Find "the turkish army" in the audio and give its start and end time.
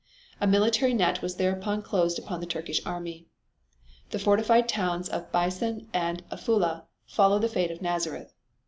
2.39-3.27